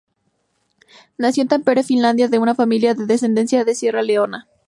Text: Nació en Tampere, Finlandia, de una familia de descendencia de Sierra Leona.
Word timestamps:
Nació 1.19 1.43
en 1.43 1.47
Tampere, 1.49 1.83
Finlandia, 1.83 2.27
de 2.27 2.39
una 2.39 2.55
familia 2.55 2.95
de 2.95 3.05
descendencia 3.05 3.63
de 3.65 3.75
Sierra 3.75 4.01
Leona. 4.01 4.47